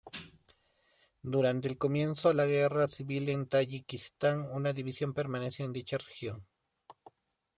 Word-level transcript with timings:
Durante 1.21 1.67
el 1.67 1.77
comienzo 1.77 2.33
la 2.33 2.47
Guerra 2.47 2.87
Civil 2.87 3.29
en 3.29 3.45
Tayikistán 3.47 4.49
una 4.51 4.73
división 4.73 5.13
permaneció 5.13 5.63
en 5.63 5.73
dicha 5.73 5.99
región. 5.99 6.43